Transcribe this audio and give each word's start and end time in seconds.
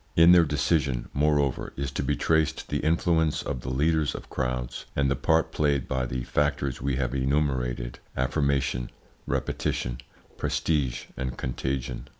In 0.15 0.31
their 0.31 0.45
decision, 0.45 1.09
moreover, 1.13 1.73
is 1.77 1.91
to 1.91 2.01
be 2.01 2.15
traced 2.15 2.69
the 2.69 2.79
influence 2.79 3.43
of 3.43 3.61
the 3.61 3.69
leaders 3.69 4.15
of 4.15 4.31
crowds 4.31 4.85
and 4.95 5.11
the 5.11 5.15
part 5.15 5.51
played 5.51 5.87
by 5.87 6.07
the 6.07 6.23
factors 6.23 6.81
we 6.81 6.95
have 6.95 7.13
enumerated: 7.13 7.99
affirmation, 8.17 8.89
repetition, 9.27 9.99
prestige, 10.37 11.03
and 11.15 11.37
contagion. 11.37 12.07